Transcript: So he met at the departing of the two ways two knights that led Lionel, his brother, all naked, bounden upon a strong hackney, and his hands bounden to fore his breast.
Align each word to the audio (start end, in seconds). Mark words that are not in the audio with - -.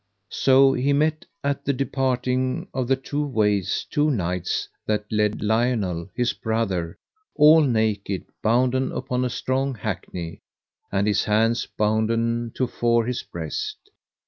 So 0.31 0.73
he 0.73 0.93
met 0.93 1.25
at 1.43 1.63
the 1.63 1.73
departing 1.73 2.67
of 2.73 2.87
the 2.87 2.95
two 2.95 3.23
ways 3.23 3.85
two 3.91 4.09
knights 4.09 4.67
that 4.87 5.05
led 5.11 5.43
Lionel, 5.43 6.09
his 6.15 6.33
brother, 6.33 6.97
all 7.35 7.61
naked, 7.61 8.25
bounden 8.41 8.91
upon 8.93 9.23
a 9.23 9.29
strong 9.29 9.75
hackney, 9.75 10.39
and 10.91 11.05
his 11.05 11.25
hands 11.25 11.67
bounden 11.77 12.49
to 12.55 12.65
fore 12.65 13.05
his 13.05 13.21
breast. 13.21 13.77